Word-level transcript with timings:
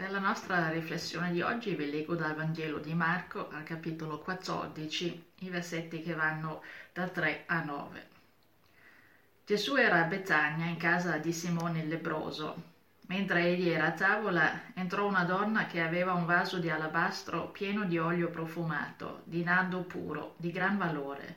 Per 0.00 0.10
la 0.10 0.18
nostra 0.18 0.70
riflessione 0.70 1.30
di 1.30 1.42
oggi 1.42 1.74
vi 1.74 1.90
leggo 1.90 2.14
dal 2.14 2.34
Vangelo 2.34 2.78
di 2.78 2.94
Marco 2.94 3.50
al 3.50 3.64
capitolo 3.64 4.18
14, 4.18 5.32
i 5.40 5.50
versetti 5.50 6.00
che 6.00 6.14
vanno 6.14 6.62
da 6.94 7.06
3 7.06 7.42
a 7.44 7.62
9. 7.62 8.08
Gesù 9.44 9.76
era 9.76 10.00
a 10.00 10.04
Betania 10.04 10.64
in 10.64 10.78
casa 10.78 11.18
di 11.18 11.34
Simone 11.34 11.80
il 11.80 11.88
lebroso. 11.88 12.62
Mentre 13.08 13.44
egli 13.44 13.68
era 13.68 13.88
a 13.88 13.92
tavola, 13.92 14.72
entrò 14.72 15.06
una 15.06 15.24
donna 15.24 15.66
che 15.66 15.82
aveva 15.82 16.14
un 16.14 16.24
vaso 16.24 16.56
di 16.56 16.70
alabastro 16.70 17.48
pieno 17.48 17.84
di 17.84 17.98
olio 17.98 18.30
profumato, 18.30 19.20
di 19.24 19.42
nardo 19.42 19.82
puro, 19.82 20.32
di 20.38 20.50
gran 20.50 20.78
valore. 20.78 21.36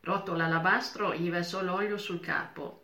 Rotto 0.00 0.34
l'alabastro, 0.34 1.14
gli 1.14 1.30
versò 1.30 1.62
l'olio 1.62 1.96
sul 1.96 2.20
capo. 2.20 2.82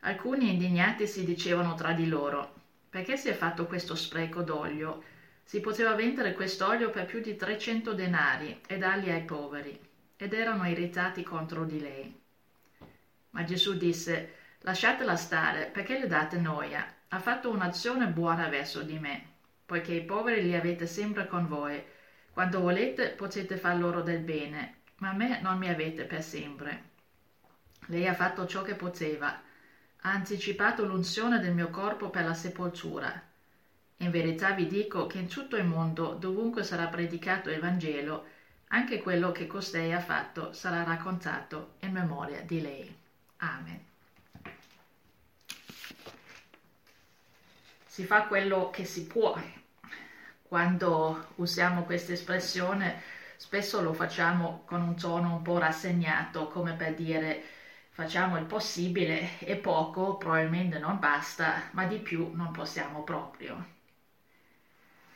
Alcuni 0.00 0.50
indignati 0.50 1.06
si 1.06 1.24
dicevano 1.24 1.76
tra 1.76 1.92
di 1.92 2.08
loro 2.08 2.58
perché 2.90 3.16
si 3.16 3.28
è 3.28 3.34
fatto 3.34 3.66
questo 3.66 3.94
spreco 3.94 4.42
d'olio? 4.42 5.02
Si 5.44 5.60
poteva 5.60 5.94
vendere 5.94 6.34
quest'olio 6.34 6.90
per 6.90 7.06
più 7.06 7.20
di 7.20 7.36
300 7.36 7.94
denari 7.94 8.60
e 8.66 8.78
darli 8.78 9.10
ai 9.10 9.22
poveri, 9.22 9.78
ed 10.16 10.34
erano 10.34 10.68
irritati 10.68 11.22
contro 11.22 11.64
di 11.64 11.80
lei. 11.80 12.20
Ma 13.30 13.44
Gesù 13.44 13.76
disse, 13.76 14.34
lasciatela 14.60 15.16
stare, 15.16 15.66
perché 15.66 15.98
le 15.98 16.08
date 16.08 16.36
noia? 16.36 16.84
Ha 17.08 17.18
fatto 17.20 17.50
un'azione 17.50 18.06
buona 18.06 18.48
verso 18.48 18.82
di 18.82 18.98
me, 18.98 19.24
poiché 19.64 19.94
i 19.94 20.04
poveri 20.04 20.42
li 20.42 20.54
avete 20.54 20.86
sempre 20.86 21.26
con 21.26 21.46
voi. 21.46 21.82
Quando 22.32 22.60
volete 22.60 23.10
potete 23.10 23.56
far 23.56 23.78
loro 23.78 24.02
del 24.02 24.20
bene, 24.20 24.82
ma 24.96 25.10
a 25.10 25.14
me 25.14 25.40
non 25.40 25.58
mi 25.58 25.68
avete 25.68 26.04
per 26.04 26.22
sempre. 26.22 26.88
Lei 27.86 28.06
ha 28.06 28.14
fatto 28.14 28.46
ciò 28.46 28.62
che 28.62 28.74
poteva 28.74 29.40
ha 30.02 30.10
anticipato 30.10 30.84
l'unzione 30.84 31.40
del 31.40 31.52
mio 31.52 31.68
corpo 31.68 32.08
per 32.08 32.24
la 32.24 32.34
sepoltura. 32.34 33.28
In 33.98 34.10
verità 34.10 34.52
vi 34.52 34.66
dico 34.66 35.06
che 35.06 35.18
in 35.18 35.28
tutto 35.28 35.56
il 35.56 35.64
mondo, 35.64 36.14
dovunque 36.14 36.64
sarà 36.64 36.86
predicato 36.86 37.50
il 37.50 37.60
Vangelo, 37.60 38.24
anche 38.68 39.02
quello 39.02 39.30
che 39.32 39.46
costei 39.46 39.92
ha 39.92 40.00
fatto 40.00 40.52
sarà 40.52 40.84
raccontato 40.84 41.74
in 41.80 41.92
memoria 41.92 42.40
di 42.40 42.60
lei. 42.62 42.96
Amen. 43.38 43.84
Si 47.84 48.04
fa 48.04 48.22
quello 48.22 48.70
che 48.70 48.84
si 48.84 49.06
può. 49.06 49.38
Quando 50.42 51.26
usiamo 51.36 51.82
questa 51.82 52.12
espressione, 52.12 53.02
spesso 53.36 53.82
lo 53.82 53.92
facciamo 53.92 54.62
con 54.64 54.80
un 54.80 54.96
tono 54.96 55.34
un 55.34 55.42
po' 55.42 55.58
rassegnato, 55.58 56.48
come 56.48 56.72
per 56.72 56.94
dire 56.94 57.42
facciamo 57.90 58.38
il 58.38 58.46
possibile 58.46 59.38
e 59.40 59.56
poco 59.56 60.16
probabilmente 60.16 60.78
non 60.78 60.98
basta, 60.98 61.68
ma 61.72 61.84
di 61.84 61.98
più 61.98 62.30
non 62.34 62.50
possiamo 62.50 63.02
proprio. 63.02 63.66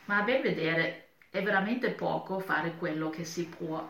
Ma 0.05 0.17
a 0.17 0.21
ben 0.21 0.41
vedere 0.41 1.07
è 1.29 1.41
veramente 1.41 1.91
poco 1.91 2.39
fare 2.39 2.75
quello 2.75 3.09
che 3.09 3.23
si 3.23 3.45
può. 3.45 3.89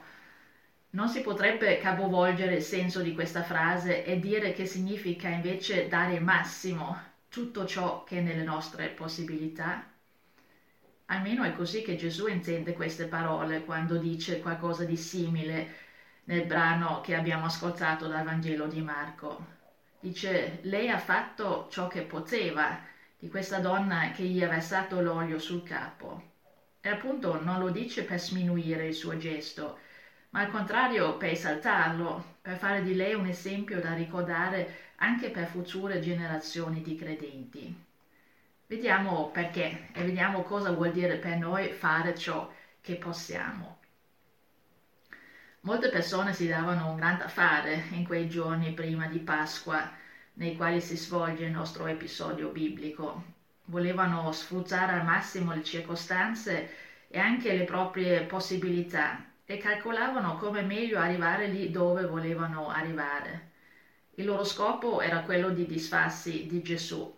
Non 0.92 1.10
si 1.10 1.22
potrebbe 1.22 1.78
capovolgere 1.78 2.56
il 2.56 2.62
senso 2.62 3.02
di 3.02 3.14
questa 3.14 3.44
frase 3.44 4.06
e 4.06 4.20
dire 4.20 4.54
che 4.54 4.66
significa 4.66 5.28
invece 5.28 5.88
dare 5.88 6.14
il 6.14 6.24
massimo, 6.24 6.98
tutto 7.28 7.66
ciò 7.66 8.04
che 8.04 8.20
è 8.20 8.22
nelle 8.22 8.44
nostre 8.44 8.88
possibilità? 8.90 9.86
Almeno 11.08 11.44
è 11.44 11.52
così 11.52 11.82
che 11.82 11.98
Gesù 11.98 12.28
intende 12.28 12.74
queste 12.74 13.08
parole 13.08 13.64
quando 13.64 13.98
dice 13.98 14.40
qualcosa 14.40 14.86
di 14.86 14.96
simile 14.98 15.85
nel 16.26 16.46
brano 16.46 17.02
che 17.02 17.16
abbiamo 17.16 17.46
ascoltato 17.46 18.08
dal 18.08 18.24
Vangelo 18.24 18.68
di 18.68 18.82
Marco. 18.82 19.54
Dice, 20.00 20.60
lei 20.64 20.90
ha 20.90 21.00
fatto 21.00 21.68
ciò 21.70 21.88
che 21.88 22.02
poteva 22.02 22.80
di 23.18 23.30
questa 23.30 23.60
donna 23.60 24.12
che 24.12 24.24
gli 24.24 24.44
ha 24.44 24.48
versato 24.48 25.02
l'olio 25.02 25.40
sul 25.40 25.64
capo. 25.64 26.34
E 26.82 26.90
appunto 26.90 27.42
non 27.42 27.60
lo 27.60 27.70
dice 27.70 28.04
per 28.04 28.20
sminuire 28.20 28.86
il 28.88 28.94
suo 28.94 29.18
gesto, 29.18 29.80
ma 30.30 30.42
al 30.42 30.52
contrario 30.52 31.18
per 31.18 31.32
esaltarlo, 31.32 32.38
per 32.42 32.58
fare 32.58 32.84
di 32.84 32.94
lei 32.94 33.14
un 33.14 33.26
esempio 33.26 33.80
da 33.80 33.94
ricordare 33.94 34.94
anche 34.98 35.30
per 35.30 35.48
future 35.48 36.00
generazioni 36.00 36.82
di 36.82 36.96
credenti. 36.96 37.84
Vediamo 38.68 39.30
perché 39.32 39.90
e 39.94 40.04
vediamo 40.04 40.44
cosa 40.44 40.72
vuol 40.72 40.92
dire 40.92 41.18
per 41.18 41.38
noi 41.38 41.72
fare 41.72 42.16
ciò 42.16 42.52
che 42.82 42.96
possiamo. 42.96 43.75
Molte 45.66 45.90
persone 45.90 46.32
si 46.32 46.48
davano 46.48 46.92
un 46.92 46.96
gran 46.96 47.18
da 47.18 47.28
fare 47.28 47.86
in 47.94 48.06
quei 48.06 48.30
giorni 48.30 48.74
prima 48.74 49.08
di 49.08 49.18
Pasqua 49.18 49.92
nei 50.34 50.56
quali 50.56 50.80
si 50.80 50.96
svolge 50.96 51.46
il 51.46 51.52
nostro 51.54 51.88
episodio 51.88 52.50
biblico. 52.50 53.24
Volevano 53.66 54.32
sfruttare 54.32 54.92
al 54.92 55.06
massimo 55.06 55.54
le 55.54 55.64
circostanze 55.64 56.70
e 57.08 57.18
anche 57.18 57.52
le 57.52 57.64
proprie 57.64 58.22
possibilità 58.26 59.26
e 59.44 59.58
calcolavano 59.58 60.36
come 60.36 60.62
meglio 60.62 61.00
arrivare 61.00 61.48
lì 61.48 61.72
dove 61.72 62.06
volevano 62.06 62.70
arrivare. 62.70 63.48
Il 64.18 64.26
loro 64.26 64.44
scopo 64.44 65.02
era 65.02 65.22
quello 65.22 65.50
di 65.50 65.66
disfarsi 65.66 66.46
di 66.46 66.62
Gesù. 66.62 67.12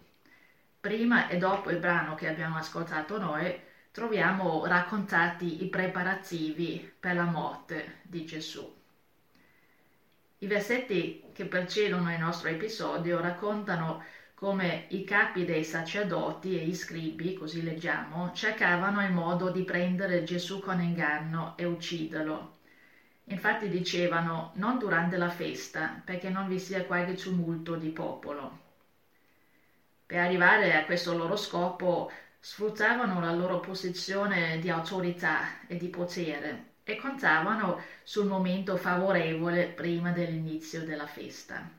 Prima 0.79 1.27
e 1.27 1.35
dopo 1.37 1.69
il 1.69 1.79
brano 1.79 2.15
che 2.15 2.27
abbiamo 2.27 2.55
ascoltato 2.55 3.19
noi, 3.19 3.53
troviamo 3.97 4.63
raccontati 4.67 5.63
i 5.63 5.69
preparativi 5.69 6.93
per 6.99 7.15
la 7.15 7.23
morte 7.23 7.95
di 8.03 8.25
Gesù. 8.25 8.71
I 10.37 10.45
versetti 10.45 11.23
che 11.33 11.45
precedono 11.45 12.13
il 12.13 12.19
nostro 12.19 12.47
episodio 12.47 13.19
raccontano 13.19 14.03
come 14.35 14.85
i 14.89 15.03
capi 15.03 15.45
dei 15.45 15.63
sacerdoti 15.63 16.59
e 16.59 16.65
gli 16.65 16.75
scribi, 16.75 17.33
così 17.33 17.63
leggiamo, 17.63 18.33
cercavano 18.33 19.03
il 19.03 19.11
modo 19.11 19.49
di 19.49 19.63
prendere 19.63 20.23
Gesù 20.23 20.59
con 20.59 20.79
inganno 20.79 21.57
e 21.57 21.65
ucciderlo. 21.65 22.57
Infatti 23.23 23.67
dicevano 23.67 24.51
non 24.57 24.77
durante 24.77 25.17
la 25.17 25.31
festa, 25.31 25.99
perché 26.05 26.29
non 26.29 26.47
vi 26.47 26.59
sia 26.59 26.85
qualche 26.85 27.15
tumulto 27.15 27.73
di 27.73 27.89
popolo. 27.89 28.59
Per 30.05 30.19
arrivare 30.19 30.75
a 30.75 30.85
questo 30.85 31.17
loro 31.17 31.35
scopo 31.35 32.11
sfruttavano 32.49 33.19
la 33.19 33.33
loro 33.33 33.59
posizione 33.59 34.57
di 34.59 34.69
autorità 34.69 35.67
e 35.67 35.75
di 35.75 35.89
potere 35.89 36.75
e 36.85 36.95
contavano 36.95 37.77
sul 38.03 38.25
momento 38.25 38.77
favorevole 38.77 39.67
prima 39.67 40.13
dell'inizio 40.13 40.81
della 40.85 41.07
festa. 41.07 41.69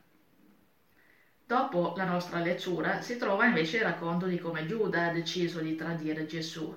Dopo 1.43 1.93
la 1.95 2.05
nostra 2.05 2.39
lettura 2.39 3.01
si 3.01 3.17
trova 3.17 3.45
invece 3.45 3.77
il 3.77 3.83
racconto 3.83 4.27
di 4.27 4.37
come 4.37 4.67
Giuda 4.67 5.05
ha 5.05 5.09
deciso 5.09 5.59
di 5.59 5.73
tradire 5.73 6.27
Gesù. 6.27 6.71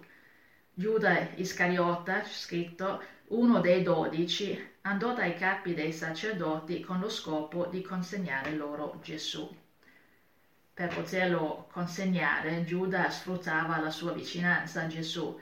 Giuda 0.72 1.18
Iscariota, 1.34 2.24
scritto, 2.24 3.02
uno 3.28 3.60
dei 3.60 3.82
dodici, 3.82 4.58
andò 4.80 5.12
dai 5.12 5.34
capi 5.34 5.74
dei 5.74 5.92
sacerdoti 5.92 6.80
con 6.80 6.98
lo 6.98 7.10
scopo 7.10 7.66
di 7.66 7.82
consegnare 7.82 8.54
loro 8.54 8.94
Gesù. 9.02 9.46
Per 10.74 10.92
poterlo 10.94 11.66
consegnare, 11.70 12.64
Giuda 12.64 13.08
sfruttava 13.10 13.78
la 13.78 13.90
sua 13.90 14.12
vicinanza 14.12 14.82
a 14.82 14.86
Gesù, 14.86 15.38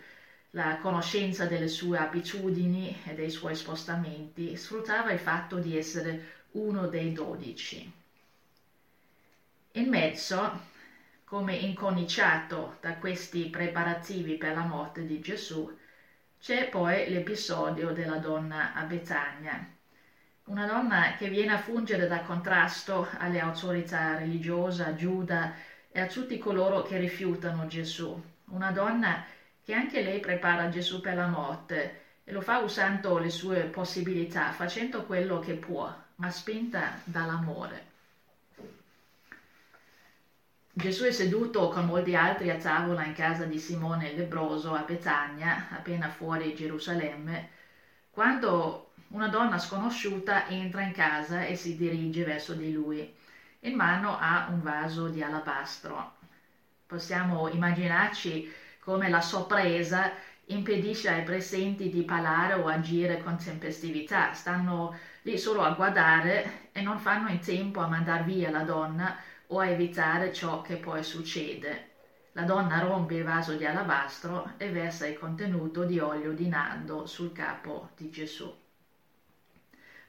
la 0.50 0.78
conoscenza 0.78 1.46
delle 1.46 1.68
sue 1.68 1.98
abitudini 1.98 3.02
e 3.04 3.14
dei 3.14 3.30
suoi 3.30 3.54
spostamenti, 3.54 4.56
sfruttava 4.56 5.10
il 5.10 5.18
fatto 5.18 5.58
di 5.58 5.76
essere 5.76 6.22
uno 6.52 6.86
dei 6.86 7.12
dodici. 7.12 7.92
In 9.72 9.88
mezzo, 9.88 10.60
come 11.24 11.54
inconiciato 11.54 12.76
da 12.80 12.96
questi 12.96 13.48
preparativi 13.48 14.36
per 14.36 14.54
la 14.54 14.64
morte 14.64 15.04
di 15.04 15.20
Gesù, 15.20 15.70
c'è 16.38 16.68
poi 16.68 17.08
l'episodio 17.08 17.92
della 17.92 18.18
donna 18.18 18.72
a 18.72 18.82
Betania, 18.84 19.64
una 20.50 20.66
donna 20.66 21.14
che 21.16 21.28
viene 21.28 21.52
a 21.52 21.58
fungere 21.58 22.08
da 22.08 22.22
contrasto 22.22 23.06
alle 23.18 23.38
autorità 23.38 24.16
religiose, 24.16 24.82
a 24.82 24.94
Giuda 24.96 25.54
e 25.88 26.00
a 26.00 26.06
tutti 26.06 26.38
coloro 26.38 26.82
che 26.82 26.98
rifiutano 26.98 27.68
Gesù. 27.68 28.20
Una 28.46 28.72
donna 28.72 29.24
che 29.64 29.72
anche 29.72 30.02
lei 30.02 30.18
prepara 30.18 30.68
Gesù 30.68 31.00
per 31.00 31.14
la 31.14 31.28
morte 31.28 31.98
e 32.24 32.32
lo 32.32 32.40
fa 32.40 32.58
usando 32.58 33.18
le 33.18 33.30
sue 33.30 33.62
possibilità, 33.66 34.50
facendo 34.50 35.04
quello 35.04 35.38
che 35.38 35.54
può, 35.54 35.92
ma 36.16 36.30
spinta 36.30 37.00
dall'amore. 37.04 37.86
Gesù 40.72 41.04
è 41.04 41.12
seduto 41.12 41.68
con 41.68 41.86
molti 41.86 42.16
altri 42.16 42.50
a 42.50 42.56
tavola 42.56 43.04
in 43.04 43.12
casa 43.12 43.44
di 43.44 43.58
Simone 43.58 44.08
il 44.08 44.16
lebroso 44.16 44.74
a 44.74 44.82
Betania, 44.82 45.68
appena 45.70 46.08
fuori 46.08 46.54
Gerusalemme, 46.54 47.50
quando 48.10 48.89
una 49.10 49.28
donna 49.28 49.58
sconosciuta 49.58 50.46
entra 50.48 50.82
in 50.82 50.92
casa 50.92 51.42
e 51.42 51.56
si 51.56 51.74
dirige 51.76 52.22
verso 52.22 52.54
di 52.54 52.72
lui. 52.72 53.12
In 53.60 53.74
mano 53.74 54.16
ha 54.16 54.46
un 54.50 54.62
vaso 54.62 55.08
di 55.08 55.20
alabastro. 55.20 56.14
Possiamo 56.86 57.48
immaginarci 57.48 58.48
come 58.78 59.08
la 59.08 59.20
sorpresa 59.20 60.12
impedisce 60.46 61.08
ai 61.08 61.24
presenti 61.24 61.90
di 61.90 62.02
parlare 62.02 62.54
o 62.54 62.66
agire 62.68 63.20
con 63.22 63.36
tempestività. 63.36 64.32
Stanno 64.32 64.94
lì 65.22 65.36
solo 65.38 65.62
a 65.62 65.70
guardare 65.70 66.68
e 66.70 66.80
non 66.80 67.00
fanno 67.00 67.28
in 67.30 67.40
tempo 67.40 67.80
a 67.80 67.88
mandar 67.88 68.22
via 68.22 68.50
la 68.50 68.62
donna 68.62 69.16
o 69.48 69.58
a 69.58 69.66
evitare 69.66 70.32
ciò 70.32 70.60
che 70.62 70.76
poi 70.76 71.02
succede. 71.02 71.88
La 72.32 72.42
donna 72.42 72.78
rompe 72.78 73.14
il 73.16 73.24
vaso 73.24 73.56
di 73.56 73.66
alabastro 73.66 74.52
e 74.56 74.70
versa 74.70 75.06
il 75.08 75.18
contenuto 75.18 75.84
di 75.84 75.98
olio 75.98 76.32
di 76.32 76.46
nardo 76.46 77.06
sul 77.06 77.32
capo 77.32 77.90
di 77.96 78.08
Gesù. 78.08 78.59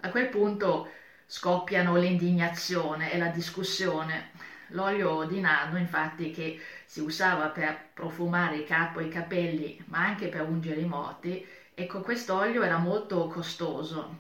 A 0.02 0.10
quel 0.10 0.30
punto 0.30 0.90
scoppiano 1.26 1.96
l'indignazione 1.96 3.12
e 3.12 3.18
la 3.18 3.28
discussione. 3.30 4.32
L'olio 4.70 5.26
di 5.26 5.40
nardo, 5.40 5.78
infatti, 5.78 6.32
che 6.32 6.60
si 6.86 7.02
usava 7.02 7.50
per 7.50 7.90
profumare 7.94 8.58
il 8.58 8.66
capo 8.66 9.00
e 9.00 9.06
i 9.06 9.10
capelli, 9.10 9.84
ma 9.88 10.00
anche 10.06 10.28
per 10.30 10.42
ungere 10.42 10.82
i 10.82 10.86
morti, 10.86 11.46
ecco, 11.74 12.02
quest'olio 12.02 12.64
era 12.64 12.78
molto 12.78 13.28
costoso. 13.28 14.18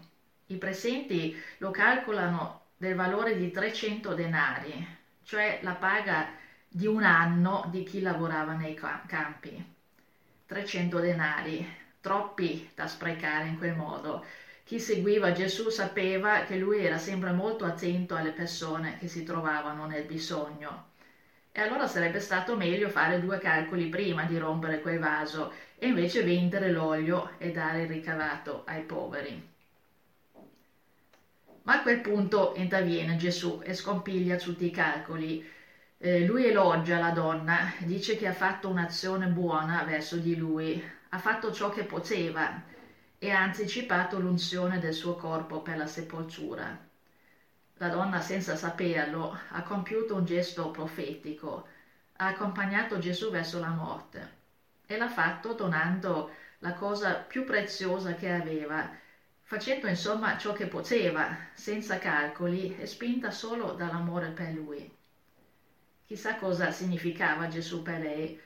I 0.47 0.57
presenti 0.57 1.35
lo 1.57 1.71
calcolano 1.71 2.59
del 2.77 2.95
valore 2.95 3.35
di 3.37 3.51
300 3.51 4.13
denari, 4.13 4.87
cioè 5.23 5.59
la 5.63 5.73
paga 5.75 6.31
di 6.67 6.85
un 6.87 7.03
anno 7.03 7.65
di 7.69 7.83
chi 7.83 8.01
lavorava 8.01 8.53
nei 8.53 8.73
campi. 8.73 9.65
300 10.45 10.99
denari, 10.99 11.65
troppi 12.01 12.69
da 12.75 12.87
sprecare 12.87 13.47
in 13.47 13.57
quel 13.57 13.75
modo. 13.75 14.23
Chi 14.63 14.79
seguiva 14.79 15.31
Gesù 15.31 15.69
sapeva 15.69 16.43
che 16.43 16.55
lui 16.55 16.83
era 16.83 16.97
sempre 16.97 17.31
molto 17.31 17.65
attento 17.65 18.15
alle 18.15 18.31
persone 18.31 18.97
che 18.97 19.07
si 19.07 19.23
trovavano 19.23 19.85
nel 19.85 20.03
bisogno. 20.03 20.89
E 21.51 21.61
allora 21.61 21.87
sarebbe 21.87 22.19
stato 22.19 22.55
meglio 22.55 22.87
fare 22.87 23.19
due 23.19 23.37
calcoli 23.37 23.87
prima 23.87 24.23
di 24.23 24.37
rompere 24.37 24.79
quel 24.79 24.99
vaso 24.99 25.51
e 25.77 25.87
invece 25.87 26.23
vendere 26.23 26.71
l'olio 26.71 27.31
e 27.37 27.51
dare 27.51 27.81
il 27.81 27.89
ricavato 27.89 28.63
ai 28.65 28.83
poveri. 28.83 29.49
Ma 31.63 31.73
a 31.73 31.81
quel 31.81 31.99
punto 31.99 32.53
interviene 32.55 33.17
Gesù 33.17 33.61
e 33.63 33.73
scompiglia 33.73 34.37
tutti 34.37 34.65
i 34.65 34.71
calcoli 34.71 35.45
eh, 36.03 36.25
lui 36.25 36.47
elogia 36.47 36.97
la 36.97 37.11
donna, 37.11 37.73
dice 37.79 38.15
che 38.15 38.27
ha 38.27 38.33
fatto 38.33 38.67
un'azione 38.67 39.27
buona 39.27 39.83
verso 39.83 40.15
di 40.15 40.35
lui, 40.35 40.83
ha 41.09 41.17
fatto 41.19 41.51
ciò 41.51 41.69
che 41.69 41.83
poteva 41.83 42.59
e 43.23 43.29
ha 43.29 43.39
anticipato 43.43 44.19
l'unzione 44.19 44.79
del 44.79 44.93
suo 44.95 45.15
corpo 45.15 45.61
per 45.61 45.77
la 45.77 45.85
sepoltura. 45.85 46.75
La 47.75 47.89
donna, 47.89 48.19
senza 48.19 48.55
saperlo, 48.55 49.37
ha 49.49 49.61
compiuto 49.61 50.15
un 50.15 50.25
gesto 50.25 50.71
profetico, 50.71 51.67
ha 52.13 52.25
accompagnato 52.25 52.97
Gesù 52.97 53.29
verso 53.29 53.59
la 53.59 53.73
morte 53.73 54.37
e 54.87 54.97
l'ha 54.97 55.07
fatto 55.07 55.53
donando 55.53 56.31
la 56.59 56.73
cosa 56.73 57.13
più 57.13 57.43
preziosa 57.43 58.15
che 58.15 58.27
aveva, 58.31 58.89
facendo 59.41 59.85
insomma 59.85 60.35
ciò 60.35 60.51
che 60.51 60.65
poteva, 60.65 61.37
senza 61.53 61.99
calcoli 61.99 62.75
e 62.75 62.87
spinta 62.87 63.29
solo 63.29 63.73
dall'amore 63.73 64.31
per 64.31 64.51
lui. 64.51 64.91
Chissà 66.05 66.35
cosa 66.35 66.71
significava 66.71 67.47
Gesù 67.47 67.83
per 67.83 67.99
lei, 67.99 68.39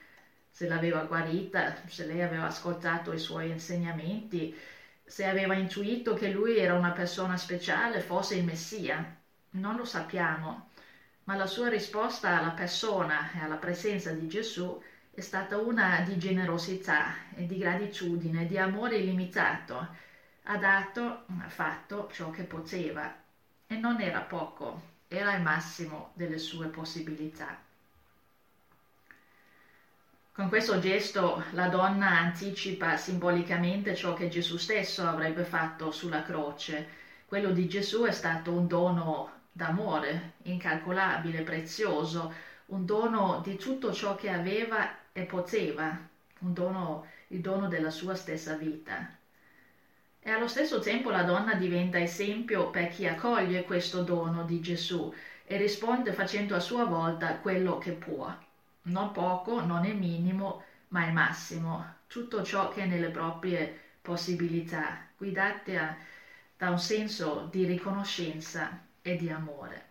se 0.56 0.66
l'aveva 0.66 1.02
guarita, 1.04 1.62
se 1.86 2.04
lei 2.04 2.22
aveva 2.22 2.46
ascoltato 2.46 3.12
i 3.12 3.18
suoi 3.18 3.48
insegnamenti, 3.50 4.54
se 5.04 5.26
aveva 5.26 5.54
intuito 5.54 6.14
che 6.14 6.28
lui 6.28 6.56
era 6.58 6.74
una 6.74 6.92
persona 6.92 7.36
speciale, 7.36 8.00
fosse 8.00 8.36
il 8.36 8.44
Messia. 8.44 9.04
Non 9.50 9.76
lo 9.76 9.84
sappiamo, 9.84 10.68
ma 11.24 11.34
la 11.34 11.46
sua 11.46 11.68
risposta 11.68 12.36
alla 12.36 12.52
persona 12.52 13.30
e 13.34 13.38
alla 13.40 13.58
presenza 13.58 14.12
di 14.12 14.26
Gesù 14.26 14.78
è 15.10 15.20
stata 15.20 15.58
una 15.58 16.00
di 16.00 16.16
generosità 16.16 17.12
e 17.34 17.46
di 17.46 17.56
gratitudine, 17.58 18.46
di 18.46 18.56
amore 18.58 18.96
illimitato. 18.96 19.86
Ha 20.44 20.56
dato, 20.56 21.24
ha 21.38 21.48
fatto 21.48 22.08
ciò 22.10 22.30
che 22.30 22.44
poteva 22.44 23.12
e 23.66 23.76
non 23.76 24.00
era 24.00 24.22
poco 24.22 24.94
era 25.08 25.32
il 25.34 25.40
massimo 25.42 26.08
delle 26.14 26.38
sue 26.38 26.68
possibilità. 26.68 27.56
Con 30.36 30.50
questo 30.50 30.78
gesto 30.78 31.42
la 31.52 31.68
donna 31.68 32.08
anticipa 32.18 32.98
simbolicamente 32.98 33.94
ciò 33.94 34.12
che 34.12 34.28
Gesù 34.28 34.58
stesso 34.58 35.02
avrebbe 35.06 35.44
fatto 35.44 35.90
sulla 35.90 36.22
croce. 36.24 36.86
Quello 37.24 37.52
di 37.52 37.66
Gesù 37.66 38.02
è 38.02 38.12
stato 38.12 38.52
un 38.52 38.66
dono 38.66 39.32
d'amore 39.50 40.34
incalcolabile, 40.42 41.42
prezioso, 41.42 42.34
un 42.66 42.84
dono 42.84 43.40
di 43.42 43.56
tutto 43.56 43.94
ciò 43.94 44.14
che 44.14 44.30
aveva 44.30 45.10
e 45.10 45.24
poteva, 45.24 45.98
un 46.40 46.52
dono, 46.52 47.06
il 47.28 47.40
dono 47.40 47.66
della 47.66 47.88
sua 47.88 48.14
stessa 48.14 48.52
vita. 48.56 49.10
E 50.20 50.30
allo 50.30 50.48
stesso 50.48 50.80
tempo 50.80 51.10
la 51.10 51.22
donna 51.22 51.54
diventa 51.54 51.98
esempio 51.98 52.68
per 52.68 52.88
chi 52.88 53.06
accoglie 53.06 53.64
questo 53.64 54.02
dono 54.02 54.44
di 54.44 54.60
Gesù 54.60 55.10
e 55.44 55.56
risponde 55.56 56.12
facendo 56.12 56.54
a 56.54 56.60
sua 56.60 56.84
volta 56.84 57.38
quello 57.38 57.78
che 57.78 57.92
può. 57.92 58.30
Non 58.86 59.12
poco, 59.12 59.60
non 59.64 59.84
il 59.84 59.96
minimo, 59.96 60.62
ma 60.88 61.04
il 61.06 61.12
massimo, 61.12 61.84
tutto 62.06 62.42
ciò 62.42 62.68
che 62.68 62.82
è 62.82 62.86
nelle 62.86 63.10
proprie 63.10 63.72
possibilità, 64.00 64.96
guidate 65.16 65.96
da 66.56 66.70
un 66.70 66.78
senso 66.78 67.48
di 67.50 67.64
riconoscenza 67.64 68.80
e 69.02 69.16
di 69.16 69.30
amore. 69.30 69.84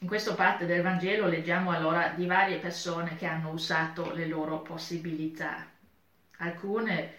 In 0.00 0.06
questa 0.08 0.34
parte 0.34 0.66
del 0.66 0.82
Vangelo 0.82 1.26
leggiamo 1.26 1.70
allora 1.70 2.08
di 2.08 2.26
varie 2.26 2.58
persone 2.58 3.14
che 3.16 3.26
hanno 3.26 3.50
usato 3.50 4.10
le 4.12 4.26
loro 4.26 4.60
possibilità. 4.60 5.64
Alcune 6.38 7.10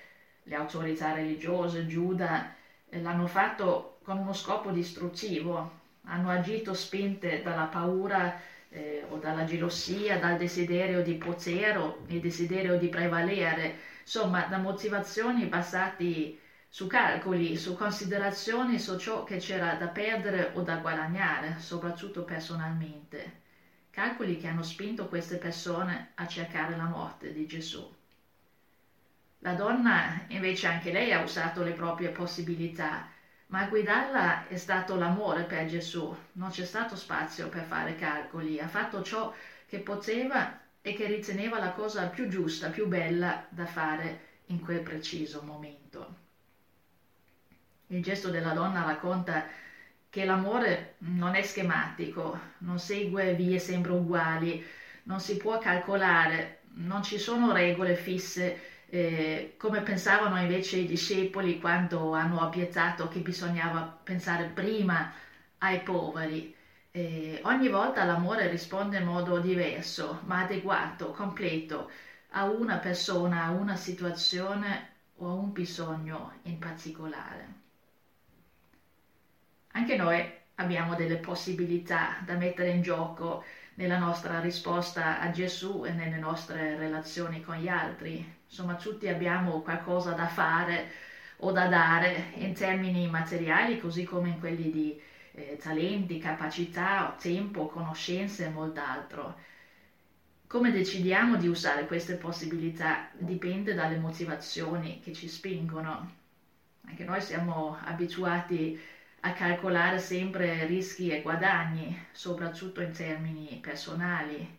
le 0.44 0.56
autorità 0.56 1.12
religiose, 1.12 1.86
Giuda, 1.88 2.52
eh, 2.90 3.02
l'hanno 3.02 3.28
fatto 3.28 3.98
con 4.04 4.18
uno 4.18 4.34
scopo 4.34 4.72
distruttivo, 4.72 5.72
hanno 6.04 6.30
agito 6.30 6.74
spinte 6.74 7.42
dalla 7.42 7.66
paura 7.66 8.34
eh, 8.70 9.06
o 9.10 9.18
dalla 9.18 9.44
gelosia, 9.46 10.18
dal 10.18 10.38
desiderio 10.38 11.02
di 11.02 11.16
potere 11.16 11.96
il 12.08 12.20
desiderio 12.20 12.78
di 12.78 12.90
prevalere, 12.90 13.76
insomma 14.02 14.46
da 14.46 14.58
motivazioni 14.58 15.46
basate 15.48 16.38
su 16.70 16.88
calcoli, 16.88 17.56
su 17.58 17.76
considerazioni 17.76 18.78
su 18.80 18.96
ciò 18.98 19.24
che 19.24 19.38
c'era 19.38 19.74
da 19.76 19.88
perdere 19.88 20.52
o 20.54 20.62
da 20.62 20.78
guadagnare, 20.78 21.56
soprattutto 21.60 22.24
personalmente. 22.24 23.38
Calcoli 23.92 24.38
che 24.38 24.48
hanno 24.48 24.64
spinto 24.64 25.08
queste 25.08 25.38
persone 25.38 26.12
a 26.16 26.26
cercare 26.28 26.76
la 26.76 26.86
morte 26.86 27.32
di 27.32 27.46
Gesù. 27.46 27.86
La 29.40 29.54
donna 29.54 30.24
invece 30.28 30.68
anche 30.68 30.92
lei 30.92 31.12
ha 31.12 31.20
usato 31.20 31.62
le 31.64 31.74
proprie 31.74 32.10
possibilità, 32.10 33.04
ma 33.50 33.60
a 33.60 33.66
guidarla 33.66 34.48
è 34.48 34.56
stato 34.56 34.96
l'amore 34.96 35.44
per 35.44 35.66
Gesù, 35.66 36.16
non 36.34 36.50
c'è 36.50 36.64
stato 36.64 36.96
spazio 36.96 37.48
per 37.50 37.64
fare 37.64 37.96
calcoli, 37.96 38.60
ha 38.60 38.68
fatto 38.68 39.02
ciò 39.04 39.32
che 39.66 39.80
poteva 39.80 40.48
e 40.82 40.94
che 40.94 41.06
riteneva 41.08 41.58
la 41.60 41.72
cosa 41.72 42.08
più 42.08 42.28
giusta, 42.28 42.70
più 42.70 42.88
bella 42.88 43.46
da 43.50 43.66
fare 43.66 44.18
in 44.46 44.60
quel 44.60 44.82
preciso 44.82 45.42
momento. 45.42 46.06
Il 47.88 48.02
gesto 48.02 48.30
della 48.30 48.54
donna 48.54 48.84
racconta 48.84 49.44
che 50.10 50.24
l'amore 50.24 50.94
non 51.00 51.34
è 51.36 51.42
schematico, 51.42 52.40
non 52.60 52.78
segue 52.80 53.34
vie 53.34 53.58
sempre 53.60 53.92
uguali, 53.94 54.62
non 55.04 55.20
si 55.20 55.36
può 55.38 55.58
calcolare, 55.58 56.60
non 56.76 57.02
ci 57.02 57.18
sono 57.18 57.52
regole 57.52 57.96
fisse 57.96 58.54
eh, 58.90 59.56
come 59.58 59.82
pensavano 59.82 60.40
invece 60.40 60.78
i 60.78 60.86
discepoli 60.86 61.60
quando 61.60 62.14
hanno 62.14 62.42
obiettato 62.42 63.08
che 63.08 63.20
bisognava 63.20 63.82
pensare 64.04 64.46
prima 64.46 65.12
ai 65.60 65.82
poveri. 65.82 66.56
Eh, 66.92 67.40
ogni 67.44 67.70
volta 67.70 68.04
l'amore 68.04 68.48
risponde 68.50 68.98
in 68.98 69.06
modo 69.06 69.40
diverso, 69.40 70.22
ma 70.26 70.40
adeguato, 70.42 71.12
completo 71.12 71.90
a 72.32 72.46
una 72.46 72.78
persona, 72.78 73.46
a 73.46 73.52
una 73.52 73.76
situazione 73.76 74.88
o 75.18 75.30
a 75.30 75.34
un 75.34 75.52
bisogno 75.52 76.40
in 76.44 76.58
particolare. 76.58 77.58
Anche 79.74 79.96
noi 79.96 80.38
abbiamo 80.56 80.96
delle 80.96 81.18
possibilità 81.18 82.18
da 82.26 82.36
mettere 82.36 82.70
in 82.72 82.82
gioco 82.82 83.44
nella 83.76 83.98
nostra 83.98 84.40
risposta 84.40 85.20
a 85.20 85.32
Gesù 85.32 85.86
e 85.86 85.92
nelle 85.92 86.18
nostre 86.18 86.76
relazioni 86.76 87.42
con 87.42 87.56
gli 87.56 87.68
altri. 87.68 88.39
Insomma, 88.50 88.76
tutti 88.76 89.08
abbiamo 89.08 89.62
qualcosa 89.62 90.12
da 90.14 90.28
fare 90.28 90.90
o 91.38 91.52
da 91.54 91.68
dare 91.68 92.32
in 92.36 92.54
termini 92.54 93.08
materiali, 93.10 93.80
così 93.80 94.04
come 94.04 94.30
in 94.30 94.40
quelli 94.40 94.70
di 94.70 95.00
eh, 95.34 95.56
talenti, 95.58 96.18
capacità, 96.20 97.16
tempo, 97.20 97.68
conoscenze 97.68 98.46
e 98.46 98.50
molt'altro. 98.50 99.36
Come 100.48 100.72
decidiamo 100.72 101.38
di 101.38 101.48
usare 101.48 101.86
queste 101.86 102.16
possibilità 102.18 103.10
dipende 103.14 103.74
dalle 103.74 103.98
motivazioni 103.98 105.00
che 105.00 105.14
ci 105.14 105.28
spingono. 105.30 106.12
Anche 106.88 107.04
noi 107.06 107.22
siamo 107.22 107.78
abituati 107.82 108.78
a 109.22 109.32
calcolare 109.34 110.00
sempre 110.00 110.66
rischi 110.66 111.10
e 111.10 111.22
guadagni, 111.22 111.98
soprattutto 112.12 112.82
in 112.82 112.92
termini 112.92 113.58
personali. 113.62 114.59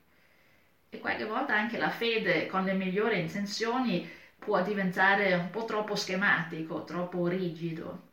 E 0.90 0.98
qualche 0.98 1.24
volta 1.24 1.54
anche 1.54 1.78
la 1.78 1.90
fede 1.90 2.46
con 2.46 2.64
le 2.64 2.74
migliori 2.74 3.20
intenzioni 3.20 4.08
può 4.38 4.62
diventare 4.62 5.34
un 5.34 5.50
po' 5.50 5.64
troppo 5.64 5.94
schematico, 5.94 6.84
troppo 6.84 7.28
rigido. 7.28 8.08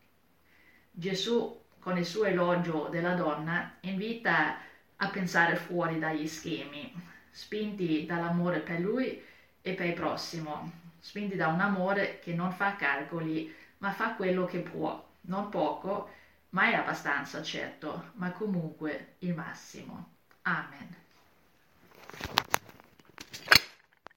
Gesù, 0.91 1.60
con 1.79 1.98
il 1.98 2.05
suo 2.05 2.25
elogio 2.25 2.88
della 2.89 3.13
donna, 3.13 3.77
invita 3.81 4.60
a 4.96 5.07
pensare 5.10 5.55
fuori 5.55 6.00
dagli 6.00 6.27
schemi. 6.27 6.93
spinti 7.38 8.05
dall'amore 8.07 8.60
per 8.60 8.79
lui 8.79 9.24
e 9.62 9.74
per 9.74 9.86
il 9.86 9.93
prossimo, 9.93 10.72
spinti 11.00 11.36
da 11.36 11.48
un 11.48 11.60
amore 11.60 12.17
che 12.19 12.34
non 12.34 12.51
fa 12.51 12.75
calcoli, 12.75 13.53
ma 13.77 13.91
fa 13.91 14.13
quello 14.15 14.46
che 14.46 14.60
può, 14.60 15.07
non 15.22 15.50
poco, 15.50 16.10
mai 16.50 16.74
abbastanza 16.74 17.43
certo, 17.43 18.12
ma 18.13 18.31
comunque 18.31 19.15
il 19.19 19.36
massimo. 19.36 20.13
Amen. 20.43 20.96